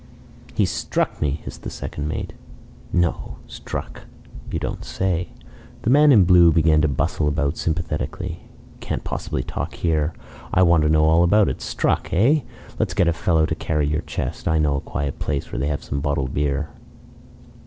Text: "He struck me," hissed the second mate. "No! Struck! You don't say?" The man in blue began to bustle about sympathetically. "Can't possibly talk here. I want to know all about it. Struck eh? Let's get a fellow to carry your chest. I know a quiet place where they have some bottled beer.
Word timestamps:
"He 0.55 0.65
struck 0.65 1.21
me," 1.21 1.41
hissed 1.45 1.61
the 1.61 1.69
second 1.69 2.07
mate. 2.07 2.33
"No! 2.91 3.37
Struck! 3.45 4.07
You 4.49 4.57
don't 4.57 4.83
say?" 4.83 5.29
The 5.83 5.91
man 5.91 6.11
in 6.11 6.23
blue 6.25 6.51
began 6.51 6.81
to 6.81 6.87
bustle 6.87 7.27
about 7.27 7.55
sympathetically. 7.55 8.39
"Can't 8.79 9.03
possibly 9.03 9.43
talk 9.43 9.75
here. 9.75 10.13
I 10.51 10.63
want 10.63 10.81
to 10.81 10.89
know 10.89 11.05
all 11.05 11.21
about 11.23 11.49
it. 11.49 11.61
Struck 11.61 12.11
eh? 12.11 12.39
Let's 12.79 12.95
get 12.95 13.07
a 13.09 13.13
fellow 13.13 13.45
to 13.45 13.53
carry 13.53 13.85
your 13.85 14.01
chest. 14.01 14.47
I 14.47 14.57
know 14.57 14.77
a 14.77 14.81
quiet 14.81 15.19
place 15.19 15.51
where 15.51 15.59
they 15.59 15.67
have 15.67 15.83
some 15.83 16.01
bottled 16.01 16.33
beer. 16.33 16.69